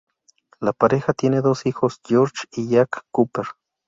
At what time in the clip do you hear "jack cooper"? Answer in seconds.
2.69-3.45